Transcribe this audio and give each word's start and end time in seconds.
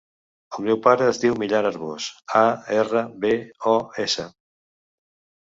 El 0.59 0.63
meu 0.67 0.77
pare 0.85 1.09
es 1.09 1.19
diu 1.23 1.35
Milan 1.41 1.67
Arbos: 1.71 2.07
a, 2.41 2.41
erra, 2.79 3.05
be, 3.27 3.35
o, 3.75 3.77
essa. 4.07 4.27